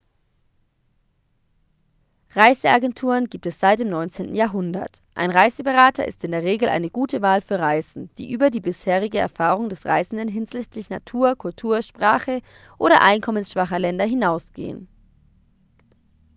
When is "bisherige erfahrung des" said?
8.61-9.85